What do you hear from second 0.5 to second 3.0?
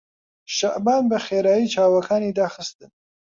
شەعبان بەخێرایی چاوەکانی داخستن.